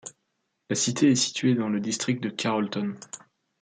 [0.71, 2.95] La cité est située dans le district de Carrollton.